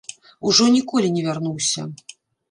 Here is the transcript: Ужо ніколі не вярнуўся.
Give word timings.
Ужо 0.51 0.63
ніколі 0.75 1.11
не 1.17 1.25
вярнуўся. 1.27 1.81